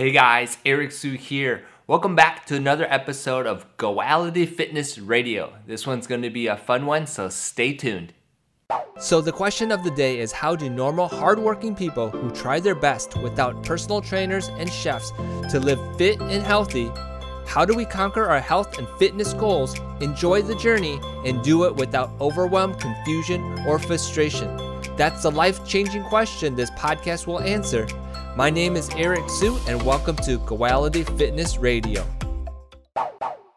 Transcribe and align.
Hey 0.00 0.12
guys, 0.12 0.56
Eric 0.64 0.92
Su 0.92 1.12
here. 1.12 1.66
Welcome 1.86 2.16
back 2.16 2.46
to 2.46 2.56
another 2.56 2.86
episode 2.88 3.46
of 3.46 3.66
Goality 3.76 4.48
Fitness 4.48 4.98
Radio. 4.98 5.52
This 5.66 5.86
one's 5.86 6.06
going 6.06 6.22
to 6.22 6.30
be 6.30 6.46
a 6.46 6.56
fun 6.56 6.86
one, 6.86 7.06
so 7.06 7.28
stay 7.28 7.74
tuned. 7.74 8.14
So, 8.98 9.20
the 9.20 9.30
question 9.30 9.70
of 9.70 9.84
the 9.84 9.90
day 9.90 10.18
is 10.20 10.32
how 10.32 10.56
do 10.56 10.70
normal, 10.70 11.06
hardworking 11.06 11.74
people 11.74 12.08
who 12.08 12.30
try 12.30 12.60
their 12.60 12.74
best 12.74 13.14
without 13.18 13.62
personal 13.62 14.00
trainers 14.00 14.48
and 14.48 14.72
chefs 14.72 15.10
to 15.50 15.60
live 15.60 15.98
fit 15.98 16.18
and 16.18 16.42
healthy? 16.42 16.90
How 17.44 17.66
do 17.66 17.74
we 17.74 17.84
conquer 17.84 18.24
our 18.24 18.40
health 18.40 18.78
and 18.78 18.88
fitness 18.98 19.34
goals, 19.34 19.78
enjoy 20.00 20.40
the 20.40 20.56
journey, 20.56 20.98
and 21.26 21.42
do 21.42 21.64
it 21.64 21.76
without 21.76 22.10
overwhelm, 22.22 22.72
confusion, 22.76 23.42
or 23.66 23.78
frustration? 23.78 24.56
That's 24.96 25.24
the 25.24 25.30
life 25.30 25.62
changing 25.66 26.04
question 26.04 26.54
this 26.54 26.70
podcast 26.70 27.26
will 27.26 27.40
answer. 27.40 27.86
My 28.36 28.48
name 28.48 28.76
is 28.76 28.88
Eric 28.90 29.28
Su, 29.28 29.58
and 29.66 29.82
welcome 29.82 30.14
to 30.18 30.38
Goality 30.38 31.04
Fitness 31.18 31.58
Radio. 31.58 32.06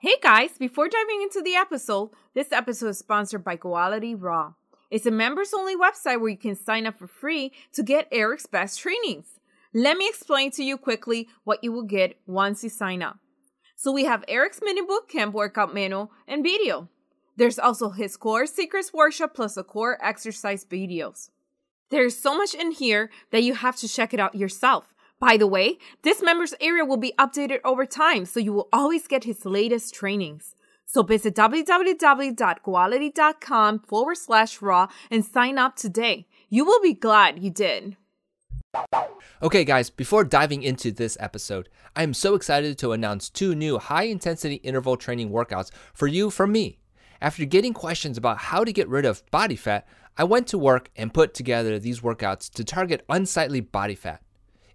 Hey 0.01 0.15
guys, 0.19 0.57
before 0.57 0.89
diving 0.89 1.21
into 1.21 1.43
the 1.43 1.53
episode, 1.53 2.09
this 2.33 2.51
episode 2.51 2.87
is 2.87 2.97
sponsored 2.97 3.43
by 3.43 3.55
Goality 3.55 4.15
Raw. 4.17 4.53
It's 4.89 5.05
a 5.05 5.11
members 5.11 5.53
only 5.53 5.77
website 5.77 6.19
where 6.19 6.29
you 6.29 6.37
can 6.37 6.55
sign 6.55 6.87
up 6.87 6.97
for 6.97 7.05
free 7.05 7.51
to 7.73 7.83
get 7.83 8.07
Eric's 8.11 8.47
best 8.47 8.79
trainings. 8.79 9.39
Let 9.75 9.95
me 9.95 10.09
explain 10.09 10.49
to 10.51 10.63
you 10.63 10.77
quickly 10.77 11.29
what 11.43 11.63
you 11.63 11.71
will 11.71 11.83
get 11.83 12.17
once 12.25 12.63
you 12.63 12.69
sign 12.71 13.03
up. 13.03 13.19
So 13.75 13.91
we 13.91 14.05
have 14.05 14.25
Eric's 14.27 14.59
mini 14.63 14.81
book 14.81 15.07
camp 15.07 15.35
workout 15.35 15.71
manual 15.71 16.11
and 16.27 16.43
video. 16.43 16.89
There's 17.35 17.59
also 17.59 17.91
his 17.91 18.17
core 18.17 18.47
secrets 18.47 18.91
workshop 18.91 19.35
plus 19.35 19.53
the 19.53 19.63
core 19.63 20.03
exercise 20.03 20.65
videos. 20.65 21.29
There's 21.89 22.17
so 22.17 22.37
much 22.37 22.53
in 22.53 22.71
here 22.71 23.09
that 23.31 23.43
you 23.43 23.53
have 23.53 23.75
to 23.77 23.87
check 23.87 24.13
it 24.13 24.19
out 24.19 24.35
yourself. 24.35 24.93
By 25.19 25.37
the 25.37 25.47
way, 25.47 25.77
this 26.01 26.21
members 26.21 26.53
area 26.59 26.83
will 26.83 26.97
be 26.97 27.13
updated 27.17 27.59
over 27.63 27.85
time, 27.85 28.25
so 28.25 28.39
you 28.39 28.51
will 28.51 28.67
always 28.73 29.07
get 29.07 29.23
his 29.23 29.45
latest 29.45 29.93
trainings. 29.93 30.55
So 30.85 31.01
visit 31.01 31.35
www.goality.com 31.35 33.79
forward 33.79 34.17
slash 34.17 34.61
raw 34.61 34.87
and 35.09 35.23
sign 35.23 35.57
up 35.57 35.75
today. 35.75 36.27
You 36.49 36.65
will 36.65 36.81
be 36.81 36.93
glad 36.93 37.41
you 37.41 37.49
did. 37.49 37.95
Okay, 39.41 39.63
guys, 39.63 39.89
before 39.89 40.23
diving 40.23 40.63
into 40.63 40.91
this 40.91 41.17
episode, 41.19 41.69
I 41.95 42.03
am 42.03 42.13
so 42.13 42.35
excited 42.35 42.77
to 42.79 42.91
announce 42.91 43.29
two 43.29 43.55
new 43.55 43.77
high 43.77 44.03
intensity 44.03 44.55
interval 44.55 44.97
training 44.97 45.31
workouts 45.31 45.71
for 45.93 46.07
you 46.07 46.29
from 46.29 46.51
me. 46.51 46.79
After 47.21 47.45
getting 47.45 47.73
questions 47.73 48.17
about 48.17 48.37
how 48.37 48.63
to 48.63 48.73
get 48.73 48.89
rid 48.89 49.05
of 49.05 49.23
body 49.31 49.55
fat, 49.55 49.87
I 50.15 50.25
went 50.25 50.45
to 50.47 50.59
work 50.59 50.91
and 50.95 51.11
put 51.11 51.33
together 51.33 51.79
these 51.79 52.01
workouts 52.01 52.47
to 52.51 52.63
target 52.63 53.03
unsightly 53.09 53.61
body 53.61 53.95
fat. 53.95 54.21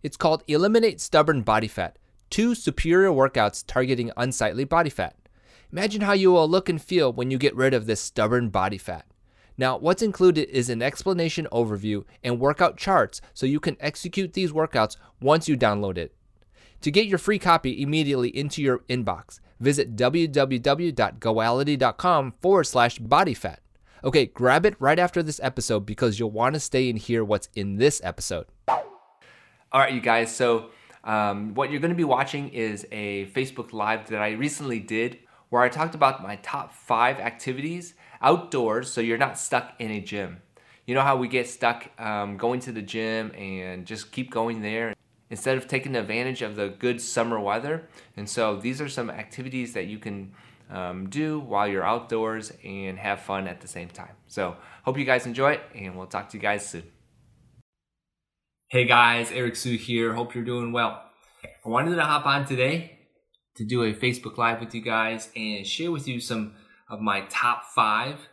It's 0.02 0.16
called 0.16 0.42
Eliminate 0.48 1.00
Stubborn 1.00 1.42
Body 1.42 1.68
Fat, 1.68 1.96
two 2.28 2.56
superior 2.56 3.10
workouts 3.10 3.62
targeting 3.64 4.10
unsightly 4.16 4.64
body 4.64 4.90
fat. 4.90 5.14
Imagine 5.70 6.00
how 6.00 6.12
you 6.12 6.32
will 6.32 6.48
look 6.48 6.68
and 6.68 6.82
feel 6.82 7.12
when 7.12 7.30
you 7.30 7.38
get 7.38 7.54
rid 7.54 7.72
of 7.72 7.86
this 7.86 8.00
stubborn 8.00 8.48
body 8.48 8.78
fat. 8.78 9.06
Now, 9.56 9.78
what's 9.78 10.02
included 10.02 10.50
is 10.50 10.70
an 10.70 10.82
explanation 10.82 11.46
overview 11.52 12.02
and 12.24 12.40
workout 12.40 12.76
charts 12.76 13.20
so 13.32 13.46
you 13.46 13.60
can 13.60 13.76
execute 13.78 14.32
these 14.32 14.50
workouts 14.50 14.96
once 15.20 15.48
you 15.48 15.56
download 15.56 15.98
it. 15.98 16.16
To 16.80 16.90
get 16.90 17.06
your 17.06 17.18
free 17.18 17.38
copy 17.38 17.80
immediately 17.80 18.36
into 18.36 18.60
your 18.60 18.80
inbox, 18.88 19.38
visit 19.60 19.94
www.goality.com 19.94 22.32
forward 22.40 22.64
slash 22.64 22.98
bodyfat. 22.98 23.58
Okay, 24.04 24.26
grab 24.26 24.64
it 24.64 24.76
right 24.78 24.98
after 24.98 25.24
this 25.24 25.40
episode 25.42 25.80
because 25.80 26.20
you'll 26.20 26.30
want 26.30 26.54
to 26.54 26.60
stay 26.60 26.88
and 26.88 26.96
hear 26.96 27.24
what's 27.24 27.48
in 27.56 27.76
this 27.76 28.00
episode. 28.04 28.46
All 28.68 28.78
right, 29.80 29.92
you 29.92 30.00
guys. 30.00 30.34
So, 30.34 30.70
um, 31.02 31.54
what 31.54 31.70
you're 31.70 31.80
going 31.80 31.90
to 31.90 31.96
be 31.96 32.04
watching 32.04 32.50
is 32.50 32.86
a 32.92 33.26
Facebook 33.26 33.72
Live 33.72 34.08
that 34.10 34.22
I 34.22 34.32
recently 34.32 34.78
did 34.78 35.18
where 35.48 35.62
I 35.62 35.68
talked 35.68 35.96
about 35.96 36.22
my 36.22 36.36
top 36.36 36.72
five 36.72 37.18
activities 37.18 37.94
outdoors 38.20 38.90
so 38.90 39.00
you're 39.00 39.18
not 39.18 39.38
stuck 39.38 39.74
in 39.80 39.90
a 39.90 40.00
gym. 40.00 40.42
You 40.86 40.94
know 40.94 41.02
how 41.02 41.16
we 41.16 41.26
get 41.26 41.48
stuck 41.48 41.90
um, 42.00 42.36
going 42.36 42.60
to 42.60 42.72
the 42.72 42.82
gym 42.82 43.32
and 43.36 43.84
just 43.84 44.12
keep 44.12 44.30
going 44.30 44.62
there 44.62 44.94
instead 45.28 45.58
of 45.58 45.66
taking 45.66 45.96
advantage 45.96 46.40
of 46.40 46.56
the 46.56 46.68
good 46.68 47.00
summer 47.00 47.40
weather. 47.40 47.88
And 48.16 48.28
so, 48.28 48.56
these 48.56 48.80
are 48.80 48.88
some 48.88 49.10
activities 49.10 49.72
that 49.72 49.86
you 49.86 49.98
can 49.98 50.32
um, 50.70 51.08
do 51.08 51.40
while 51.40 51.66
you're 51.66 51.84
outdoors 51.84 52.52
and 52.64 52.98
have 52.98 53.20
fun 53.20 53.48
at 53.48 53.60
the 53.60 53.68
same 53.68 53.88
time. 53.88 54.14
So, 54.26 54.56
hope 54.84 54.98
you 54.98 55.04
guys 55.04 55.26
enjoy 55.26 55.52
it, 55.52 55.62
and 55.74 55.96
we'll 55.96 56.06
talk 56.06 56.28
to 56.30 56.36
you 56.36 56.42
guys 56.42 56.68
soon. 56.68 56.84
Hey 58.70 58.84
guys, 58.84 59.32
Eric 59.32 59.56
Su 59.56 59.76
here. 59.78 60.12
Hope 60.12 60.34
you're 60.34 60.44
doing 60.44 60.72
well. 60.72 61.02
I 61.64 61.68
wanted 61.68 61.96
to 61.96 62.02
hop 62.02 62.26
on 62.26 62.44
today 62.44 62.98
to 63.56 63.64
do 63.64 63.82
a 63.82 63.94
Facebook 63.94 64.36
Live 64.36 64.60
with 64.60 64.74
you 64.74 64.82
guys 64.82 65.30
and 65.34 65.66
share 65.66 65.90
with 65.90 66.06
you 66.06 66.20
some 66.20 66.54
of 66.90 67.00
my 67.00 67.22
top 67.30 67.64
five 67.74 68.28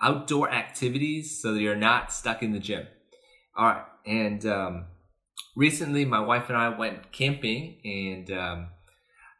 outdoor 0.00 0.50
activities 0.50 1.40
so 1.42 1.54
that 1.54 1.60
you're 1.60 1.74
not 1.74 2.12
stuck 2.12 2.42
in 2.42 2.52
the 2.52 2.60
gym. 2.60 2.86
All 3.56 3.66
right, 3.66 3.84
and 4.06 4.46
um, 4.46 4.86
recently 5.56 6.04
my 6.04 6.20
wife 6.20 6.48
and 6.48 6.56
I 6.56 6.68
went 6.68 7.10
camping 7.12 7.78
and 7.84 8.30
um, 8.30 8.68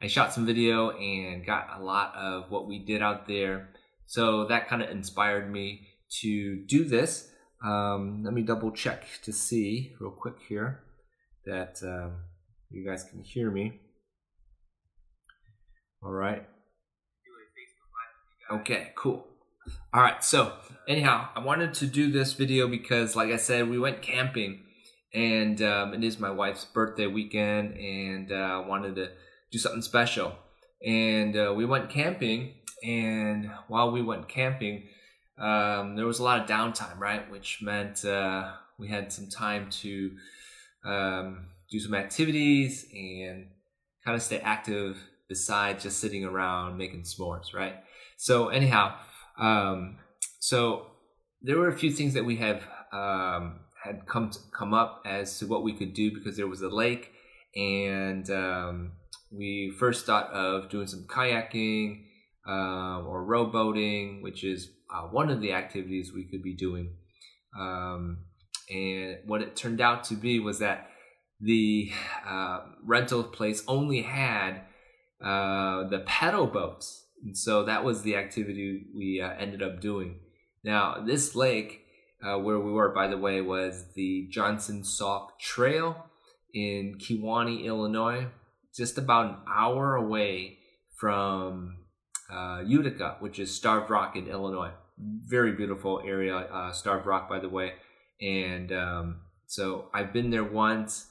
I 0.04 0.06
shot 0.06 0.34
some 0.34 0.44
video 0.44 0.91
and 0.91 1.47
got 1.47 1.81
a 1.81 1.82
lot 1.82 2.15
of 2.15 2.50
what 2.50 2.69
we 2.69 2.78
did 2.78 3.00
out 3.00 3.26
there. 3.26 3.70
So 4.04 4.47
that 4.48 4.69
kind 4.69 4.82
of 4.82 4.91
inspired 4.91 5.50
me 5.50 5.88
to 6.20 6.62
do 6.66 6.84
this. 6.84 7.31
Um, 7.65 8.22
let 8.22 8.34
me 8.34 8.43
double 8.43 8.70
check 8.70 9.06
to 9.22 9.32
see 9.32 9.94
real 9.98 10.10
quick 10.10 10.34
here 10.47 10.82
that 11.47 11.78
um, 11.82 12.16
you 12.69 12.87
guys 12.87 13.04
can 13.04 13.22
hear 13.22 13.50
me. 13.50 13.81
All 16.03 16.12
right. 16.12 16.47
Okay, 18.50 18.93
cool. 18.94 19.26
All 19.94 20.03
right, 20.03 20.22
so 20.22 20.53
anyhow, 20.87 21.31
I 21.34 21.41
wanted 21.41 21.72
to 21.75 21.87
do 21.87 22.12
this 22.12 22.34
video 22.34 22.69
because, 22.69 23.16
like 23.16 23.31
I 23.31 23.37
said, 23.37 23.70
we 23.70 23.78
went 23.78 24.03
camping 24.03 24.64
and 25.14 25.62
um, 25.62 25.94
it 25.94 26.04
is 26.04 26.19
my 26.19 26.31
wife's 26.31 26.66
birthday 26.66 27.06
weekend 27.06 27.78
and 27.78 28.31
I 28.31 28.56
uh, 28.56 28.69
wanted 28.69 28.97
to 28.97 29.09
do 29.54 29.59
something 29.59 29.82
special. 29.82 30.34
And 30.84 31.37
uh, 31.37 31.54
we 31.56 31.65
went 31.65 31.88
camping, 31.88 32.54
and 32.82 33.50
while 33.69 33.92
we 33.92 34.03
went 34.03 34.28
camping, 34.28 34.88
um, 35.38 35.94
there 35.94 36.06
was 36.06 36.19
a 36.19 36.25
lot 36.25 36.41
of 36.41 36.48
downtime, 36.48 36.98
right? 36.98 37.31
Which 37.31 37.60
meant 37.62 38.04
uh, 38.04 38.53
we 38.78 38.88
had 38.88 39.12
some 39.12 39.28
time 39.28 39.70
to 39.82 40.10
um, 40.84 41.47
do 41.70 41.78
some 41.78 41.94
activities 41.94 42.87
and 42.93 43.47
kind 44.04 44.16
of 44.16 44.22
stay 44.22 44.41
active 44.41 44.98
besides 45.28 45.84
just 45.84 46.00
sitting 46.00 46.25
around 46.25 46.76
making 46.76 47.03
s'mores, 47.03 47.54
right? 47.54 47.76
So, 48.16 48.48
anyhow, 48.48 48.97
um, 49.38 49.98
so 50.41 50.87
there 51.41 51.56
were 51.59 51.69
a 51.69 51.78
few 51.78 51.93
things 51.93 52.14
that 52.14 52.25
we 52.25 52.37
have 52.37 52.62
um, 52.93 53.60
had 53.82 54.06
come 54.06 54.31
to, 54.31 54.38
come 54.53 54.75
up 54.75 55.03
as 55.06 55.38
to 55.38 55.47
what 55.47 55.62
we 55.62 55.72
could 55.72 55.94
do 55.94 56.12
because 56.12 56.37
there 56.37 56.48
was 56.48 56.60
a 56.60 56.69
lake 56.69 57.12
and 57.56 58.28
um, 58.31 58.93
we 59.36 59.72
first 59.78 60.06
thought 60.06 60.30
of 60.32 60.68
doing 60.68 60.86
some 60.86 61.06
kayaking 61.08 62.04
uh, 62.46 63.00
or 63.02 63.24
rowboating, 63.26 64.22
which 64.22 64.44
is 64.44 64.70
uh, 64.94 65.02
one 65.02 65.30
of 65.30 65.40
the 65.40 65.52
activities 65.52 66.12
we 66.12 66.24
could 66.24 66.42
be 66.42 66.54
doing. 66.54 66.94
Um, 67.58 68.18
and 68.70 69.18
what 69.26 69.42
it 69.42 69.56
turned 69.56 69.80
out 69.80 70.04
to 70.04 70.14
be 70.14 70.40
was 70.40 70.58
that 70.58 70.88
the 71.40 71.90
uh, 72.26 72.60
rental 72.84 73.22
place 73.22 73.62
only 73.68 74.02
had 74.02 74.62
uh, 75.22 75.88
the 75.88 76.02
pedal 76.06 76.46
boats. 76.46 77.06
And 77.24 77.36
so 77.36 77.64
that 77.64 77.84
was 77.84 78.02
the 78.02 78.16
activity 78.16 78.86
we 78.94 79.20
uh, 79.20 79.30
ended 79.38 79.62
up 79.62 79.80
doing. 79.80 80.20
Now, 80.62 81.02
this 81.04 81.34
lake, 81.34 81.80
uh, 82.22 82.38
where 82.38 82.58
we 82.58 82.72
were, 82.72 82.90
by 82.90 83.08
the 83.08 83.18
way, 83.18 83.40
was 83.40 83.92
the 83.94 84.28
Johnson 84.30 84.84
Sauk 84.84 85.38
Trail 85.38 86.06
in 86.52 86.96
Kewanee, 86.98 87.64
Illinois, 87.64 88.28
just 88.75 88.99
about 88.99 89.26
an 89.26 89.37
hour 89.49 89.94
away 89.94 90.59
from 90.97 91.76
uh, 92.32 92.62
Utica, 92.67 93.17
which 93.21 93.38
is 93.38 93.55
Starved 93.55 93.91
Rock 93.91 94.17
in 94.17 94.29
Illinois. 94.29 94.73
Very 94.99 95.53
beautiful 95.53 96.03
area, 96.05 96.37
uh, 96.37 96.73
Starved 96.73 97.06
Rock, 97.06 97.29
by 97.29 97.38
the 97.38 97.49
way. 97.49 97.73
And 98.21 98.73
um, 98.73 99.21
so 99.47 99.88
I've 99.93 100.12
been 100.12 100.31
there 100.31 100.44
once 100.44 101.06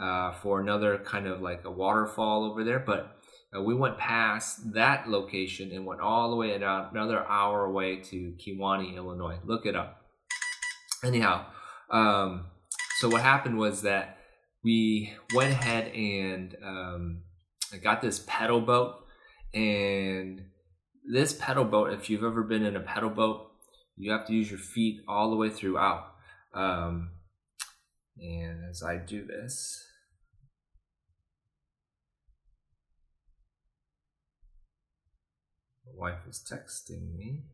uh, 0.00 0.32
for 0.32 0.60
another 0.60 0.98
kind 0.98 1.26
of 1.26 1.40
like 1.40 1.64
a 1.64 1.70
waterfall 1.70 2.44
over 2.44 2.64
there, 2.64 2.78
but 2.78 3.16
uh, 3.56 3.62
we 3.62 3.74
went 3.74 3.98
past 3.98 4.72
that 4.74 5.08
location 5.08 5.72
and 5.72 5.84
went 5.84 6.00
all 6.00 6.30
the 6.30 6.36
way 6.36 6.54
another 6.54 7.24
hour 7.26 7.64
away 7.64 7.96
to 7.96 8.34
Kewanee, 8.38 8.96
Illinois. 8.96 9.38
Look 9.44 9.66
it 9.66 9.74
up. 9.74 10.02
Anyhow, 11.02 11.46
um, 11.90 12.46
so 12.98 13.08
what 13.08 13.22
happened 13.22 13.58
was 13.58 13.82
that 13.82 14.18
we 14.62 15.12
went 15.34 15.52
ahead 15.52 15.88
and 15.94 16.56
um, 16.64 17.22
got 17.82 18.02
this 18.02 18.24
pedal 18.26 18.60
boat. 18.60 18.96
And 19.54 20.42
this 21.04 21.32
pedal 21.32 21.64
boat, 21.64 21.92
if 21.92 22.10
you've 22.10 22.24
ever 22.24 22.42
been 22.42 22.64
in 22.64 22.76
a 22.76 22.80
pedal 22.80 23.10
boat, 23.10 23.50
you 23.96 24.12
have 24.12 24.26
to 24.26 24.32
use 24.32 24.50
your 24.50 24.58
feet 24.58 25.02
all 25.08 25.30
the 25.30 25.36
way 25.36 25.50
throughout. 25.50 26.12
Um, 26.54 27.10
and 28.18 28.68
as 28.68 28.82
I 28.82 28.96
do 28.96 29.24
this, 29.26 29.84
my 35.86 36.10
wife 36.10 36.20
is 36.28 36.44
texting 36.50 37.16
me. 37.16 37.44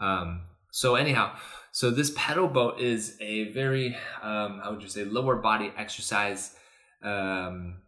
Um, 0.00 0.42
so 0.72 0.94
anyhow, 0.94 1.36
so 1.80 1.90
this 1.90 2.12
pedal 2.14 2.46
boat 2.46 2.78
is 2.78 3.16
a 3.22 3.50
very, 3.52 3.96
um, 4.20 4.60
how 4.62 4.72
would 4.72 4.82
you 4.82 4.88
say, 4.90 5.06
lower 5.06 5.36
body 5.36 5.72
exercise 5.78 6.54
um, 7.02 7.80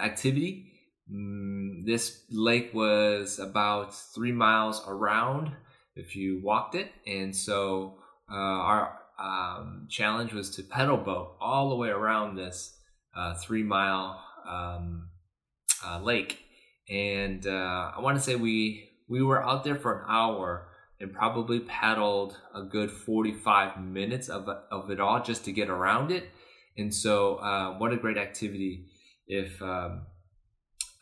activity. 0.00 0.70
Mm, 1.12 1.84
this 1.84 2.22
lake 2.30 2.72
was 2.72 3.40
about 3.40 3.92
three 4.14 4.30
miles 4.30 4.84
around 4.86 5.50
if 5.96 6.14
you 6.14 6.40
walked 6.40 6.76
it, 6.76 6.92
and 7.04 7.34
so 7.34 7.98
uh, 8.30 8.36
our 8.36 9.00
um, 9.18 9.88
challenge 9.90 10.32
was 10.32 10.48
to 10.50 10.62
pedal 10.62 10.96
boat 10.96 11.36
all 11.40 11.70
the 11.70 11.74
way 11.74 11.88
around 11.88 12.36
this 12.36 12.78
uh, 13.16 13.34
three 13.34 13.64
mile 13.64 14.22
um, 14.48 15.08
uh, 15.84 15.98
lake. 16.00 16.38
And 16.88 17.44
uh, 17.44 17.90
I 17.96 17.98
want 17.98 18.18
to 18.18 18.22
say 18.22 18.36
we 18.36 18.88
we 19.08 19.20
were 19.20 19.44
out 19.44 19.64
there 19.64 19.74
for 19.74 19.98
an 19.98 20.04
hour 20.08 20.69
and 21.00 21.12
probably 21.12 21.60
paddled 21.60 22.36
a 22.54 22.62
good 22.62 22.90
45 22.90 23.80
minutes 23.80 24.28
of, 24.28 24.48
of 24.70 24.90
it 24.90 25.00
all 25.00 25.22
just 25.22 25.44
to 25.46 25.52
get 25.52 25.70
around 25.70 26.10
it. 26.10 26.28
And 26.76 26.94
so, 26.94 27.36
uh, 27.36 27.78
what 27.78 27.92
a 27.92 27.96
great 27.96 28.18
activity 28.18 28.86
if 29.26 29.60
um, 29.62 30.02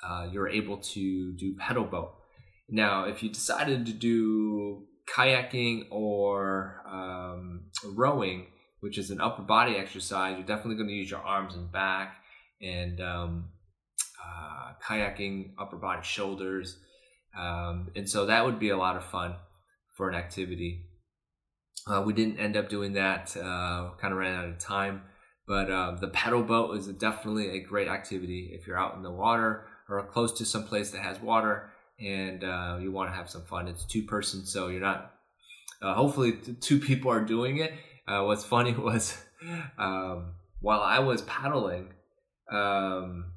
uh, 0.02 0.28
you're 0.32 0.48
able 0.48 0.78
to 0.78 1.32
do 1.32 1.56
pedal 1.56 1.84
boat. 1.84 2.14
Now, 2.68 3.04
if 3.04 3.22
you 3.22 3.30
decided 3.30 3.86
to 3.86 3.92
do 3.92 4.84
kayaking 5.12 5.86
or 5.90 6.82
um, 6.88 7.70
rowing, 7.84 8.46
which 8.80 8.98
is 8.98 9.10
an 9.10 9.20
upper 9.20 9.42
body 9.42 9.76
exercise, 9.76 10.36
you're 10.36 10.46
definitely 10.46 10.76
going 10.76 10.88
to 10.88 10.94
use 10.94 11.10
your 11.10 11.20
arms 11.20 11.54
and 11.54 11.72
back, 11.72 12.16
and 12.62 13.00
um, 13.00 13.48
uh, 14.24 14.72
kayaking, 14.86 15.54
upper 15.58 15.76
body, 15.76 16.02
shoulders. 16.02 16.78
Um, 17.36 17.90
and 17.96 18.08
so 18.08 18.26
that 18.26 18.44
would 18.44 18.58
be 18.58 18.70
a 18.70 18.76
lot 18.76 18.96
of 18.96 19.04
fun 19.04 19.34
for 19.98 20.08
an 20.08 20.14
activity. 20.14 20.86
Uh, 21.86 22.02
we 22.06 22.12
didn't 22.12 22.38
end 22.38 22.56
up 22.56 22.68
doing 22.68 22.92
that, 22.94 23.36
uh, 23.36 23.90
kind 24.00 24.12
of 24.12 24.18
ran 24.18 24.34
out 24.34 24.48
of 24.48 24.58
time. 24.58 25.02
But 25.46 25.70
uh, 25.70 25.96
the 26.00 26.08
pedal 26.08 26.42
boat 26.42 26.76
is 26.76 26.86
definitely 26.86 27.50
a 27.50 27.60
great 27.60 27.88
activity 27.88 28.50
if 28.52 28.66
you're 28.66 28.78
out 28.78 28.94
in 28.94 29.02
the 29.02 29.10
water 29.10 29.66
or 29.88 30.02
close 30.04 30.32
to 30.38 30.44
some 30.44 30.64
place 30.64 30.92
that 30.92 31.02
has 31.02 31.20
water 31.20 31.70
and 31.98 32.44
uh, 32.44 32.78
you 32.80 32.92
want 32.92 33.10
to 33.10 33.16
have 33.16 33.28
some 33.28 33.42
fun. 33.42 33.66
It's 33.66 33.84
two 33.84 34.04
person, 34.04 34.46
so 34.46 34.68
you're 34.68 34.80
not. 34.80 35.14
Uh, 35.82 35.94
hopefully, 35.94 36.32
two 36.60 36.78
people 36.78 37.10
are 37.10 37.24
doing 37.24 37.58
it. 37.58 37.72
Uh, 38.06 38.22
what's 38.22 38.44
funny 38.44 38.72
was 38.78 39.16
um, 39.78 40.34
while 40.60 40.80
I 40.80 41.00
was 41.00 41.22
paddling, 41.22 41.88
um, 42.52 43.32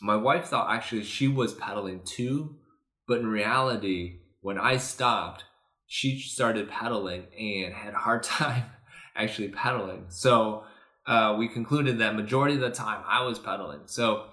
my 0.00 0.16
wife 0.16 0.46
thought 0.46 0.72
actually 0.72 1.02
she 1.04 1.28
was 1.28 1.54
paddling 1.54 2.02
too, 2.04 2.56
but 3.08 3.18
in 3.18 3.26
reality, 3.26 4.20
when 4.42 4.58
I 4.58 4.76
stopped, 4.76 5.44
she 5.92 6.18
started 6.18 6.70
paddling 6.70 7.22
and 7.38 7.74
had 7.74 7.92
a 7.92 7.98
hard 7.98 8.22
time 8.38 8.64
actually 9.14 9.48
paddling. 9.48 10.06
So 10.08 10.64
uh, 11.06 11.36
we 11.38 11.48
concluded 11.48 11.98
that 11.98 12.16
majority 12.16 12.54
of 12.54 12.62
the 12.62 12.70
time 12.70 13.04
I 13.06 13.24
was 13.24 13.38
pedaling. 13.38 13.82
So 13.84 14.28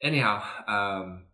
anyhow, 0.00 0.42
um, 0.66 1.24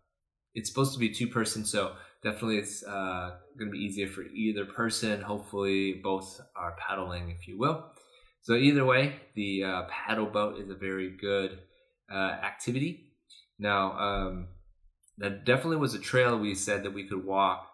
it's 0.53 0.67
supposed 0.67 0.91
to 0.95 0.99
be 0.99 1.13
two 1.13 1.27
person, 1.27 1.63
so 1.63 1.93
definitely 2.21 2.57
it's 2.57 2.83
uh, 2.83 3.37
going 3.57 3.71
to 3.71 3.71
be 3.71 3.77
easier 3.77 4.09
for 4.09 4.23
either 4.23 4.65
person. 4.65 5.21
Hopefully, 5.21 6.01
both 6.03 6.41
are 6.57 6.75
paddling, 6.85 7.29
if 7.29 7.47
you 7.47 7.57
will. 7.57 7.85
So 8.41 8.55
either 8.55 8.83
way, 8.83 9.15
the 9.35 9.63
uh, 9.63 9.83
paddle 9.89 10.25
boat 10.25 10.59
is 10.59 10.69
a 10.69 10.75
very 10.75 11.15
good 11.15 11.57
uh, 12.13 12.17
activity. 12.17 13.13
Now, 13.57 13.93
um, 13.97 14.47
that 15.19 15.45
definitely 15.45 15.77
was 15.77 15.93
a 15.93 15.99
trail 15.99 16.37
we 16.37 16.53
said 16.53 16.83
that 16.83 16.93
we 16.93 17.07
could 17.07 17.23
walk. 17.23 17.68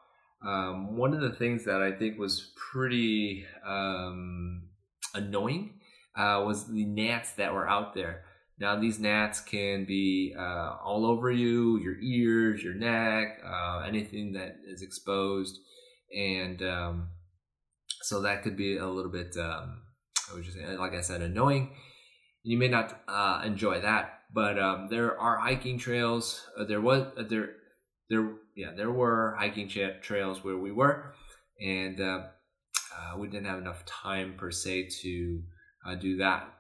Um, 0.46 0.96
one 0.96 1.14
of 1.14 1.22
the 1.22 1.32
things 1.32 1.66
that 1.66 1.82
I 1.82 1.92
think 1.92 2.20
was 2.20 2.52
pretty 2.72 3.46
um, 3.66 4.70
annoying 5.14 5.80
uh, 6.16 6.44
was 6.46 6.68
the 6.68 6.86
gnats 6.86 7.34
that 7.34 7.54
were 7.54 7.68
out 7.68 7.94
there. 7.94 8.24
Now, 8.58 8.80
these 8.80 9.00
gnats 9.00 9.42
can 9.42 9.86
be 9.86 10.34
uh, 10.38 10.78
all 10.84 11.06
over 11.06 11.30
you, 11.30 11.78
your 11.80 12.00
ears, 12.00 12.64
your 12.64 12.74
neck, 12.74 13.40
uh, 13.46 13.84
anything 13.86 14.34
that 14.34 14.56
is 14.66 14.82
exposed. 14.82 15.60
And 16.16 16.62
um, 16.62 17.10
so 18.02 18.22
that 18.22 18.44
could 18.44 18.56
be 18.56 18.78
a 18.78 18.88
little 18.88 19.12
bit, 19.12 19.36
um, 19.38 19.82
I 20.32 20.36
was 20.36 20.46
just 20.46 20.58
like 20.58 20.94
I 20.94 21.02
said, 21.02 21.22
annoying. 21.22 21.76
You 22.44 22.58
may 22.58 22.68
not 22.68 23.02
uh, 23.08 23.42
enjoy 23.44 23.82
that, 23.82 24.22
but 24.34 24.58
um, 24.60 24.88
there 24.90 25.20
are 25.20 25.40
hiking 25.40 25.78
trails. 25.78 26.48
Uh, 26.58 26.64
there 26.64 26.80
was 26.80 27.08
uh, 27.18 27.24
there 27.28 27.56
there 28.10 28.34
yeah 28.56 28.72
there 28.76 28.92
were 28.92 29.36
hiking 29.38 29.68
tra- 29.68 30.00
trails 30.00 30.44
where 30.44 30.58
we 30.58 30.72
were, 30.72 31.14
and 31.62 32.00
uh, 32.00 32.24
we 33.18 33.28
didn't 33.28 33.48
have 33.48 33.60
enough 33.60 33.86
time 33.86 34.36
per 34.38 34.52
se 34.52 34.90
to 35.02 35.42
do 36.00 36.18
that. 36.18 36.52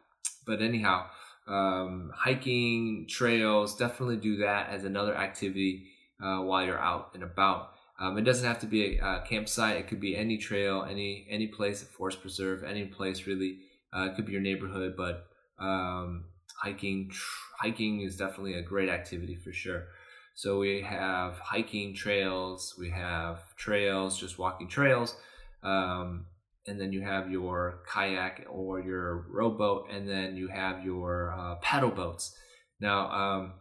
But 0.45 0.61
anyhow, 0.61 1.07
um, 1.47 2.11
hiking 2.15 3.07
trails 3.09 3.75
definitely 3.75 4.17
do 4.17 4.37
that 4.37 4.69
as 4.69 4.83
another 4.83 5.15
activity 5.15 5.87
uh, 6.23 6.39
while 6.39 6.65
you're 6.65 6.79
out 6.79 7.11
and 7.13 7.23
about. 7.23 7.71
Um, 7.99 8.17
it 8.17 8.23
doesn't 8.23 8.45
have 8.45 8.59
to 8.59 8.65
be 8.65 8.97
a, 8.97 9.05
a, 9.05 9.23
campsite. 9.27 9.77
It 9.77 9.87
could 9.87 10.01
be 10.01 10.17
any 10.17 10.37
trail 10.37 10.85
any 10.89 11.25
any 11.29 11.47
place 11.47 11.81
a 11.81 11.85
forest 11.85 12.21
preserve 12.21 12.63
any 12.63 12.85
place 12.85 13.25
really. 13.25 13.59
Uh, 13.95 14.09
it 14.11 14.15
could 14.15 14.25
be 14.25 14.33
your 14.33 14.41
neighborhood 14.41 14.95
but 14.97 15.27
um, 15.57 16.25
hiking 16.57 17.09
tr- 17.09 17.55
hiking 17.59 18.01
is 18.01 18.17
definitely 18.17 18.55
a 18.55 18.61
great 18.61 18.89
activity 18.89 19.35
for 19.35 19.53
sure 19.53 19.87
so 20.35 20.59
we 20.59 20.81
have 20.81 21.39
hiking 21.39 21.95
trails 21.95 22.75
we 22.77 22.91
have 22.91 23.55
trails 23.55 24.19
just 24.19 24.37
walking 24.37 24.67
trails 24.67 25.17
um, 25.63 26.27
and 26.67 26.79
then 26.79 26.91
you 26.91 27.01
have 27.01 27.31
your 27.31 27.81
kayak 27.87 28.45
or 28.49 28.79
your 28.79 29.25
rowboat, 29.29 29.87
and 29.91 30.09
then 30.09 30.35
you 30.35 30.47
have 30.47 30.83
your 30.83 31.33
uh, 31.37 31.55
paddle 31.55 31.91
boats. 31.91 32.35
Now, 32.79 33.11
um, 33.11 33.53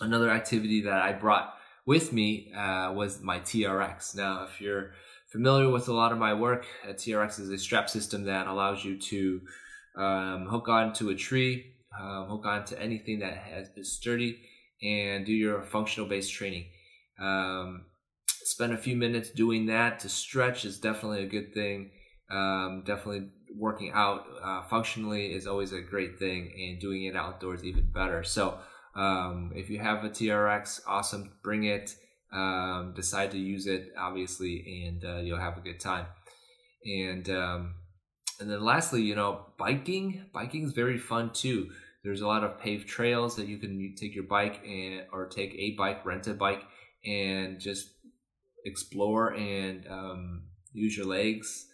another 0.00 0.30
activity 0.30 0.82
that 0.82 1.00
I 1.02 1.12
brought 1.12 1.54
with 1.86 2.12
me 2.12 2.52
uh, 2.56 2.92
was 2.94 3.20
my 3.20 3.40
TRX. 3.40 4.16
Now, 4.16 4.44
if 4.44 4.60
you're 4.60 4.92
familiar 5.30 5.70
with 5.70 5.88
a 5.88 5.92
lot 5.92 6.12
of 6.12 6.18
my 6.18 6.34
work, 6.34 6.66
a 6.86 6.92
TRX 6.92 7.40
is 7.40 7.50
a 7.50 7.58
strap 7.58 7.88
system 7.88 8.24
that 8.24 8.46
allows 8.46 8.84
you 8.84 8.98
to 8.98 9.40
um, 9.96 10.46
hook 10.46 10.68
onto 10.68 11.10
a 11.10 11.14
tree, 11.14 11.74
um, 11.98 12.26
hook 12.26 12.44
onto 12.44 12.74
anything 12.76 13.20
that 13.20 13.36
has, 13.36 13.68
is 13.76 13.92
sturdy, 13.92 14.40
and 14.82 15.26
do 15.26 15.32
your 15.32 15.62
functional 15.62 16.08
based 16.08 16.32
training. 16.32 16.66
Um, 17.20 17.86
spend 18.26 18.72
a 18.72 18.78
few 18.78 18.96
minutes 18.96 19.30
doing 19.30 19.66
that 19.66 20.00
to 20.00 20.08
stretch 20.08 20.64
is 20.64 20.78
definitely 20.78 21.22
a 21.24 21.28
good 21.28 21.52
thing 21.52 21.90
um, 22.30 22.82
definitely 22.86 23.28
working 23.56 23.90
out 23.92 24.24
uh, 24.42 24.62
functionally 24.62 25.34
is 25.34 25.46
always 25.46 25.72
a 25.72 25.80
great 25.80 26.18
thing, 26.18 26.52
and 26.56 26.80
doing 26.80 27.04
it 27.04 27.16
outdoors 27.16 27.64
even 27.64 27.90
better. 27.92 28.22
So, 28.22 28.58
um, 28.94 29.52
if 29.54 29.68
you 29.68 29.78
have 29.80 30.04
a 30.04 30.10
TRX, 30.10 30.80
awesome, 30.86 31.32
bring 31.42 31.64
it. 31.64 31.94
Um, 32.32 32.92
decide 32.94 33.32
to 33.32 33.38
use 33.38 33.66
it, 33.66 33.88
obviously, 33.98 34.86
and 34.86 35.04
uh, 35.04 35.18
you'll 35.18 35.40
have 35.40 35.58
a 35.58 35.60
good 35.60 35.80
time. 35.80 36.06
And 36.84 37.28
um, 37.28 37.74
and 38.38 38.48
then 38.48 38.62
lastly, 38.64 39.02
you 39.02 39.16
know, 39.16 39.46
biking. 39.58 40.26
Biking 40.32 40.62
is 40.62 40.72
very 40.72 40.98
fun 40.98 41.30
too. 41.32 41.70
There's 42.02 42.22
a 42.22 42.26
lot 42.26 42.44
of 42.44 42.58
paved 42.58 42.88
trails 42.88 43.36
that 43.36 43.46
you 43.46 43.58
can 43.58 43.94
take 43.96 44.14
your 44.14 44.24
bike 44.24 44.62
and 44.66 45.02
or 45.12 45.26
take 45.26 45.54
a 45.54 45.76
bike, 45.76 46.04
rent 46.06 46.26
a 46.26 46.34
bike, 46.34 46.62
and 47.04 47.60
just 47.60 47.88
explore 48.64 49.34
and 49.34 49.86
um, 49.88 50.42
use 50.72 50.96
your 50.96 51.06
legs 51.06 51.66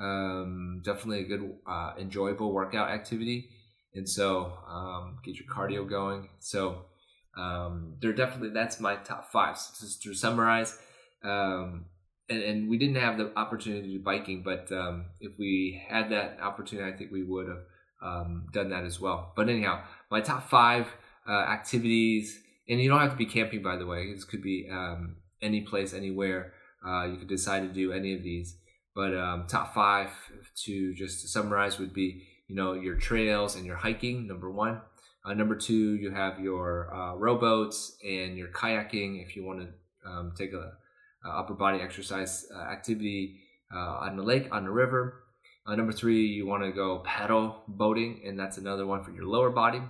um, 0.00 0.80
definitely 0.84 1.20
a 1.20 1.24
good, 1.24 1.54
uh, 1.66 1.92
enjoyable 1.98 2.52
workout 2.52 2.90
activity. 2.90 3.50
And 3.94 4.08
so 4.08 4.52
um, 4.68 5.18
get 5.24 5.36
your 5.36 5.46
cardio 5.46 5.88
going. 5.88 6.28
So 6.40 6.86
um, 7.36 7.94
they're 8.00 8.12
definitely, 8.12 8.50
that's 8.50 8.80
my 8.80 8.96
top 8.96 9.30
five. 9.30 9.56
So 9.58 9.86
just 9.86 10.02
to 10.02 10.14
summarize, 10.14 10.76
um, 11.22 11.86
and, 12.28 12.42
and, 12.42 12.68
we 12.68 12.78
didn't 12.78 12.96
have 12.96 13.18
the 13.18 13.36
opportunity 13.36 13.82
to 13.82 13.98
do 13.98 14.02
biking, 14.02 14.42
but 14.42 14.70
um, 14.72 15.06
if 15.20 15.32
we 15.38 15.82
had 15.88 16.10
that 16.10 16.38
opportunity, 16.40 16.90
I 16.90 16.96
think 16.96 17.12
we 17.12 17.22
would 17.22 17.48
have 17.48 17.64
um, 18.04 18.46
done 18.52 18.68
that 18.70 18.84
as 18.84 19.00
well. 19.00 19.32
But 19.34 19.48
anyhow, 19.48 19.82
my 20.10 20.20
top 20.20 20.48
five 20.48 20.86
uh, 21.28 21.32
activities, 21.32 22.38
and 22.68 22.80
you 22.80 22.88
don't 22.88 23.00
have 23.00 23.12
to 23.12 23.16
be 23.16 23.26
camping, 23.26 23.62
by 23.62 23.76
the 23.76 23.86
way. 23.86 24.12
This 24.12 24.24
could 24.24 24.42
be 24.42 24.68
um, 24.70 25.16
any 25.42 25.62
place, 25.62 25.94
anywhere. 25.94 26.52
Uh, 26.86 27.04
you 27.06 27.16
could 27.16 27.28
decide 27.28 27.60
to 27.60 27.72
do 27.72 27.92
any 27.92 28.14
of 28.14 28.22
these. 28.22 28.56
But 28.94 29.16
um, 29.16 29.46
top 29.48 29.74
five 29.74 30.10
to 30.64 30.94
just 30.94 31.28
summarize 31.28 31.78
would 31.78 31.92
be 31.92 32.22
you 32.46 32.54
know 32.54 32.74
your 32.74 32.96
trails 32.96 33.56
and 33.56 33.66
your 33.66 33.76
hiking. 33.76 34.26
Number 34.26 34.50
one. 34.50 34.80
Uh, 35.24 35.32
number 35.32 35.56
two, 35.56 35.94
you 35.96 36.10
have 36.10 36.38
your 36.38 36.94
uh, 36.94 37.14
rowboats 37.14 37.96
and 38.04 38.36
your 38.36 38.48
kayaking 38.48 39.24
if 39.24 39.34
you 39.34 39.42
want 39.42 39.60
to 39.60 40.08
um, 40.08 40.34
take 40.36 40.52
a, 40.52 40.72
a, 41.24 41.30
upper 41.30 41.54
body 41.54 41.80
exercise 41.80 42.46
uh, 42.54 42.58
activity 42.58 43.40
uh, 43.74 44.00
on 44.02 44.16
the 44.18 44.22
lake, 44.22 44.48
on 44.52 44.64
the 44.64 44.70
river. 44.70 45.23
Uh, 45.66 45.74
number 45.76 45.92
three, 45.92 46.26
you 46.26 46.46
want 46.46 46.62
to 46.62 46.70
go 46.72 46.98
paddle 47.06 47.62
boating, 47.68 48.20
and 48.26 48.38
that's 48.38 48.58
another 48.58 48.86
one 48.86 49.02
for 49.02 49.12
your 49.12 49.24
lower 49.24 49.50
body. 49.50 49.80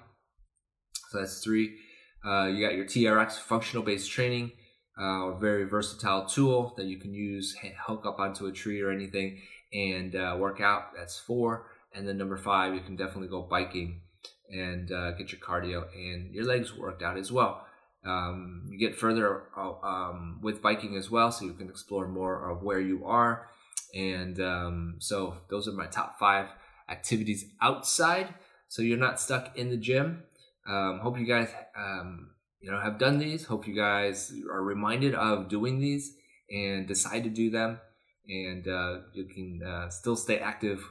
So 1.11 1.19
that's 1.19 1.43
three. 1.43 1.77
Uh, 2.25 2.47
you 2.47 2.65
got 2.65 2.75
your 2.77 2.85
TRX, 2.87 3.33
functional 3.39 3.83
based 3.85 4.11
training. 4.11 4.53
uh, 4.99 5.33
a 5.33 5.39
very 5.39 5.65
versatile 5.65 6.27
tool 6.27 6.75
that 6.77 6.87
you 6.87 6.99
can 6.99 7.13
use, 7.13 7.57
hook 7.87 8.05
up 8.07 8.19
onto 8.19 8.47
a 8.47 8.53
tree 8.53 8.81
or 8.81 8.91
anything, 8.91 9.41
and 9.73 10.15
uh, 10.15 10.37
work 10.39 10.61
out. 10.61 10.95
That's 10.97 11.19
four. 11.19 11.67
And 11.93 12.07
then 12.07 12.19
number 12.19 12.37
five, 12.37 12.75
you 12.75 12.81
can 12.81 12.97
definitely 12.97 13.29
go 13.29 13.43
biking 13.43 14.03
and 14.51 14.91
uh, 14.93 15.13
get 15.13 15.33
your 15.33 15.41
cardio 15.41 15.87
and 15.95 16.33
your 16.33 16.45
legs 16.45 16.77
worked 16.77 17.03
out 17.03 17.17
as 17.17 17.33
well. 17.33 17.67
Um, 18.05 18.67
you 18.69 18.79
get 18.79 18.95
further 18.95 19.45
uh, 19.57 19.73
um, 19.83 20.39
with 20.43 20.61
biking 20.61 20.97
as 20.97 21.11
well, 21.11 21.33
so 21.33 21.45
you 21.45 21.55
can 21.55 21.69
explore 21.69 22.07
more 22.07 22.51
of 22.51 22.63
where 22.63 22.81
you 22.81 23.05
are. 23.07 23.49
And 23.95 24.41
um, 24.41 24.97
so 24.99 25.37
those 25.49 25.69
are 25.69 25.73
my 25.73 25.87
top 25.87 26.19
five 26.19 26.49
activities 26.89 27.45
outside. 27.61 28.35
So 28.69 28.83
you're 28.83 28.99
not 28.99 29.21
stuck 29.21 29.57
in 29.57 29.71
the 29.71 29.77
gym. 29.77 30.25
Um, 30.67 30.99
hope 31.01 31.19
you 31.19 31.27
guys, 31.27 31.49
um, 31.77 32.31
you 32.61 32.71
know, 32.71 32.81
have 32.81 32.99
done 32.99 33.19
these. 33.19 33.45
Hope 33.45 33.67
you 33.69 33.75
guys 33.75 34.33
are 34.51 34.63
reminded 34.63 35.15
of 35.15 35.49
doing 35.49 35.79
these 35.79 36.17
and 36.51 36.87
decide 36.89 37.25
to 37.25 37.31
do 37.31 37.51
them. 37.51 37.79
And 38.27 38.67
uh, 38.67 39.01
you 39.13 39.25
can 39.25 39.63
uh, 39.63 39.91
still 39.91 40.17
stay 40.17 40.39
active 40.39 40.83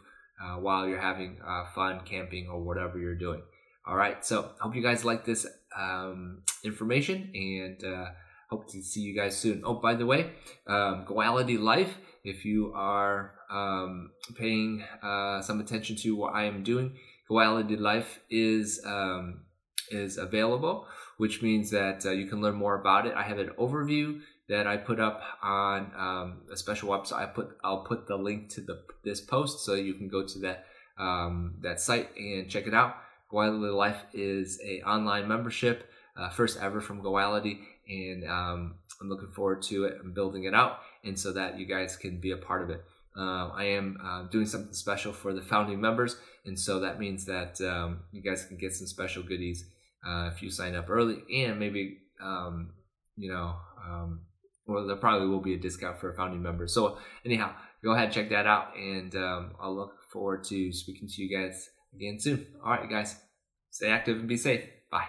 uh, 0.42 0.58
while 0.58 0.88
you're 0.88 1.02
having 1.02 1.40
uh, 1.46 1.66
fun 1.74 2.02
camping 2.06 2.48
or 2.48 2.62
whatever 2.62 3.00
you're 3.00 3.16
doing. 3.16 3.42
All 3.86 3.96
right. 3.96 4.24
So 4.24 4.52
hope 4.60 4.76
you 4.76 4.82
guys 4.82 5.04
like 5.04 5.26
this 5.26 5.46
um, 5.78 6.44
information 6.64 7.32
and 7.34 7.84
uh, 7.84 8.06
hope 8.50 8.70
to 8.72 8.82
see 8.82 9.02
you 9.02 9.16
guys 9.16 9.36
soon. 9.38 9.64
Oh, 9.66 9.76
by 9.76 9.96
the 9.96 10.06
way, 10.06 10.32
um, 10.68 11.06
Goality 11.06 11.60
Life, 11.60 11.98
if 12.24 12.46
you 12.46 12.72
are 12.74 13.34
um, 13.50 14.12
paying 14.36 14.84
uh, 15.02 15.42
some 15.42 15.60
attention 15.60 15.96
to 15.98 16.16
what 16.16 16.34
I 16.34 16.46
am 16.46 16.64
doing, 16.64 16.96
Goality 17.30 17.80
Life 17.80 18.20
is 18.30 18.82
um, 18.86 19.42
is 19.90 20.18
available, 20.18 20.88
which 21.18 21.42
means 21.42 21.72
that 21.72 22.06
uh, 22.06 22.12
you 22.12 22.28
can 22.28 22.42
learn 22.42 22.56
more 22.56 22.80
about 22.80 23.06
it. 23.06 23.14
I 23.14 23.24
have 23.24 23.40
an 23.40 23.52
overview 23.60 24.22
that 24.50 24.68
I 24.68 24.78
put 24.78 25.00
up 25.00 25.22
on 25.42 25.92
um, 25.98 26.42
a 26.52 26.58
special 26.58 26.90
website. 26.90 27.14
I 27.14 27.26
put 27.26 27.58
I'll 27.64 27.84
put 27.84 28.08
the 28.08 28.18
link 28.18 28.50
to 28.50 28.62
the 28.62 28.84
this 29.04 29.22
post 29.22 29.66
so 29.66 29.74
you 29.74 29.94
can 29.94 30.08
go 30.08 30.26
to 30.26 30.40
that 30.40 30.66
um, 30.98 31.56
that 31.62 31.80
site 31.80 32.16
and 32.18 32.50
check 32.50 32.68
it 32.68 32.74
out. 32.74 32.96
Goality 33.32 33.74
Life 33.74 34.04
is 34.14 34.60
a 34.64 34.82
online 34.84 35.28
membership, 35.28 35.90
uh, 36.16 36.30
first 36.30 36.60
ever 36.62 36.82
from 36.82 37.02
Goality, 37.02 37.60
and 37.88 38.24
um, 38.30 38.76
I'm 39.02 39.10
looking 39.10 39.32
forward 39.32 39.64
to 39.64 39.86
it. 39.86 39.98
I'm 40.00 40.14
building 40.14 40.44
it 40.44 40.54
out, 40.54 40.80
and 41.04 41.20
so 41.20 41.34
that 41.34 41.60
you 41.60 41.66
guys 41.66 41.96
can 41.96 42.20
be 42.20 42.32
a 42.32 42.38
part 42.38 42.62
of 42.62 42.70
it. 42.70 42.84
Uh, 43.16 43.50
I 43.50 43.66
am 43.66 43.98
uh, 44.04 44.24
doing 44.24 44.46
something 44.46 44.74
special 44.74 45.14
for 45.14 45.34
the 45.34 45.42
founding 45.42 45.80
members, 45.80 46.18
and 46.46 46.60
so 46.60 46.80
that 46.80 47.00
means 47.00 47.26
that 47.26 47.62
um, 47.62 48.02
you 48.12 48.22
guys 48.22 48.46
can 48.46 48.58
get 48.58 48.74
some 48.74 48.88
special 48.88 49.22
goodies 49.22 49.66
uh, 50.08 50.30
if 50.34 50.42
you 50.42 50.50
sign 50.50 50.76
up 50.76 50.90
early, 50.90 51.22
and 51.34 51.60
maybe 51.60 52.00
um, 52.22 52.74
you 53.16 53.32
know, 53.32 53.56
um, 53.86 54.22
well, 54.66 54.88
there 54.88 54.96
probably 54.96 55.28
will 55.28 55.42
be 55.42 55.54
a 55.54 55.60
discount 55.60 56.00
for 56.00 56.12
a 56.12 56.16
founding 56.16 56.42
members. 56.42 56.74
So 56.74 56.98
anyhow, 57.26 57.54
go 57.84 57.92
ahead 57.92 58.06
and 58.06 58.14
check 58.14 58.30
that 58.30 58.48
out, 58.48 58.76
and 58.76 59.16
um, 59.16 59.52
I'll 59.62 59.76
look 59.76 60.04
forward 60.12 60.44
to 60.46 60.72
speaking 60.74 61.08
to 61.08 61.22
you 61.22 61.38
guys 61.38 61.70
again 61.94 62.20
soon. 62.20 62.48
All 62.64 62.72
right, 62.72 62.90
guys, 62.90 63.16
stay 63.70 63.90
active 63.90 64.18
and 64.18 64.28
be 64.28 64.38
safe. 64.38 64.64
Bye. 64.90 65.08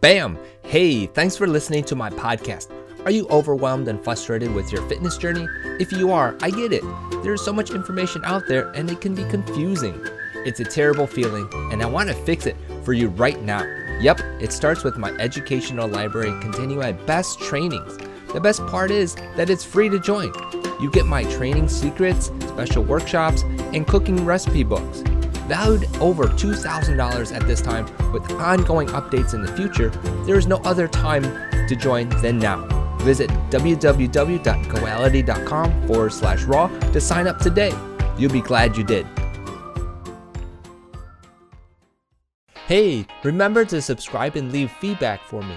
Bam! 0.00 0.38
Hey, 0.62 1.06
thanks 1.06 1.36
for 1.36 1.46
listening 1.46 1.84
to 1.84 1.96
my 1.96 2.10
podcast. 2.10 2.79
Are 3.06 3.10
you 3.10 3.26
overwhelmed 3.28 3.88
and 3.88 4.02
frustrated 4.04 4.52
with 4.52 4.70
your 4.70 4.86
fitness 4.86 5.16
journey? 5.16 5.48
If 5.78 5.90
you 5.90 6.12
are, 6.12 6.36
I 6.42 6.50
get 6.50 6.70
it. 6.70 6.82
There's 7.22 7.42
so 7.42 7.50
much 7.50 7.70
information 7.70 8.22
out 8.26 8.46
there 8.46 8.70
and 8.72 8.90
it 8.90 9.00
can 9.00 9.14
be 9.14 9.24
confusing. 9.24 10.06
It's 10.44 10.60
a 10.60 10.64
terrible 10.64 11.06
feeling, 11.06 11.48
and 11.72 11.82
I 11.82 11.86
want 11.86 12.10
to 12.10 12.14
fix 12.14 12.44
it 12.44 12.56
for 12.84 12.92
you 12.92 13.08
right 13.08 13.40
now. 13.40 13.62
Yep, 14.00 14.20
it 14.40 14.52
starts 14.52 14.84
with 14.84 14.98
my 14.98 15.12
educational 15.12 15.88
library 15.88 16.38
containing 16.42 16.78
my 16.78 16.92
best 16.92 17.40
trainings. 17.40 17.96
The 18.34 18.40
best 18.40 18.64
part 18.66 18.90
is 18.90 19.14
that 19.36 19.48
it's 19.48 19.64
free 19.64 19.88
to 19.88 19.98
join. 19.98 20.32
You 20.78 20.90
get 20.90 21.06
my 21.06 21.24
training 21.24 21.68
secrets, 21.68 22.26
special 22.48 22.82
workshops, 22.82 23.42
and 23.72 23.86
cooking 23.86 24.26
recipe 24.26 24.62
books. 24.62 25.00
Valued 25.48 25.88
over 26.00 26.24
$2,000 26.24 27.34
at 27.34 27.46
this 27.46 27.62
time, 27.62 27.86
with 28.12 28.30
ongoing 28.32 28.88
updates 28.88 29.32
in 29.32 29.42
the 29.42 29.52
future, 29.56 29.88
there 30.26 30.36
is 30.36 30.46
no 30.46 30.56
other 30.58 30.86
time 30.86 31.22
to 31.66 31.76
join 31.76 32.08
than 32.20 32.38
now. 32.38 32.69
Visit 33.00 33.30
www.goality.com 33.50 35.86
forward 35.86 36.12
slash 36.12 36.42
raw 36.44 36.68
to 36.68 37.00
sign 37.00 37.26
up 37.26 37.38
today. 37.38 37.72
You'll 38.18 38.32
be 38.32 38.42
glad 38.42 38.76
you 38.76 38.84
did. 38.84 39.06
Hey, 42.66 43.06
remember 43.24 43.64
to 43.64 43.80
subscribe 43.82 44.36
and 44.36 44.52
leave 44.52 44.70
feedback 44.72 45.24
for 45.24 45.42
me. 45.42 45.56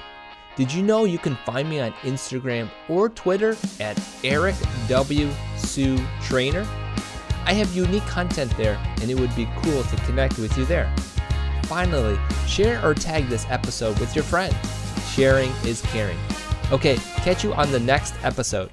Did 0.56 0.74
you 0.74 0.82
know 0.82 1.04
you 1.06 1.18
can 1.18 1.36
find 1.46 1.70
me 1.70 1.80
on 1.80 1.92
Instagram 2.04 2.70
or 2.88 3.10
Twitter 3.10 3.58
at 3.80 4.02
Eric 4.24 4.56
W. 4.88 5.30
Su 5.58 6.00
Trainer? 6.22 6.66
I 7.46 7.54
have 7.54 7.76
unique 7.76 8.08
content 8.08 8.56
there, 8.56 8.80
and 9.02 9.12
it 9.12 9.20
would 9.20 9.36
be 9.36 9.50
cool 9.62 9.84
to 9.84 9.96
connect 10.06 10.40
with 10.40 10.58
you 10.58 10.66
there. 10.66 10.90
Finally, 11.64 12.18
share 12.48 12.84
or 12.86 12.94
tag 12.94 13.28
this 13.28 13.46
episode 13.50 14.00
with 14.00 14.16
your 14.16 14.24
friends. 14.24 14.56
Sharing 15.14 15.52
is 15.66 15.82
caring. 15.82 16.18
Okay, 16.72 16.96
catch 17.18 17.44
you 17.44 17.54
on 17.54 17.72
the 17.72 17.80
next 17.80 18.14
episode. 18.24 18.72